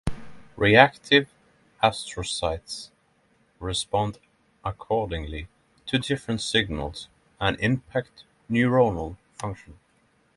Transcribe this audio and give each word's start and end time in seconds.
Reactive 0.55 1.29
astrocytes 1.83 2.89
respond 3.59 4.17
according 4.65 5.47
to 5.85 5.99
different 5.99 6.41
signals 6.41 7.07
and 7.39 7.55
impact 7.59 8.23
neuronal 8.49 9.17
function. 9.35 9.77